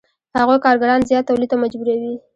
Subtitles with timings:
[0.39, 2.13] هغوی کارګران زیات تولید ته مجبوروي